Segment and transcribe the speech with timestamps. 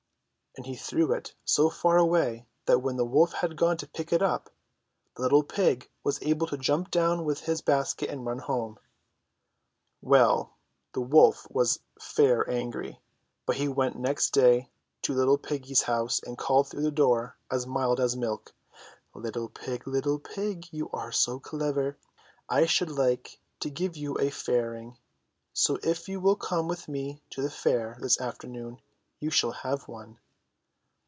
[0.57, 4.11] And he threw it so far away, that when the wolf had gone to pick
[4.11, 4.49] it up,
[5.15, 8.77] the little pig was able to jump down with his basket and run home.
[10.01, 10.51] Well,
[10.91, 12.99] the wolf was fair angry;
[13.45, 14.69] but he went next day
[15.03, 18.53] to the little piggy's house and called through the door, as mild as milk:
[19.15, 19.87] "Little pig!
[19.87, 20.67] Little pig!
[20.71, 21.97] You are so clever,
[22.49, 24.97] I should like to give you a fairing;
[25.53, 28.81] so if you will come with me to the fair this afternoon
[29.17, 30.19] you shall have one."